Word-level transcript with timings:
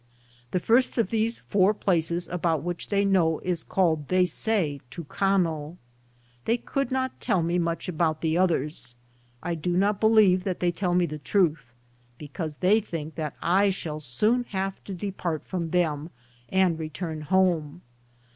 The 0.49 0.59
first 0.59 0.97
of 0.97 1.11
these 1.11 1.43
four 1.47 1.75
places 1.75 2.27
about 2.27 2.63
which 2.63 2.89
they 2.89 3.05
know 3.05 3.37
is 3.41 3.63
called, 3.63 4.07
they 4.07 4.25
say, 4.25 4.81
Tucano. 4.89 5.77
They 6.45 6.57
could 6.57 6.89
not 6.89 7.21
tell 7.21 7.43
me 7.43 7.59
much 7.59 7.87
about 7.87 8.21
the 8.21 8.35
others. 8.35 8.95
I 9.43 9.53
do 9.53 9.73
not 9.77 9.99
believe 9.99 10.43
that 10.43 10.59
they 10.59 10.71
tell 10.71 10.95
me 10.95 11.05
the 11.05 11.19
truth, 11.19 11.75
because 12.17 12.55
they 12.61 12.81
think 12.81 13.13
that 13.13 13.35
I 13.43 13.69
shall 13.69 13.99
soon 13.99 14.45
have 14.45 14.83
to 14.85 14.95
depart 14.95 15.43
from 15.45 15.69
them 15.69 16.09
and 16.49 16.79
re 16.79 16.89
turn 16.89 17.21
home. 17.21 17.83